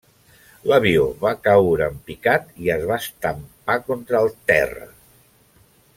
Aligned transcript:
L'avió 0.69 1.03
va 1.25 1.33
caure 1.47 1.89
en 1.93 1.99
picat 2.09 2.49
i 2.65 2.71
es 2.77 2.89
va 2.93 2.99
estampar 3.05 3.79
contra 3.91 4.23
el 4.25 4.33
terra. 4.53 4.89